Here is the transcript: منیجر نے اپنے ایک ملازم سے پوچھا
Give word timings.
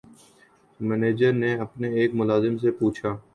منیجر 0.79 1.33
نے 1.33 1.53
اپنے 1.57 1.87
ایک 1.97 2.11
ملازم 2.15 2.57
سے 2.57 2.71
پوچھا 2.71 3.15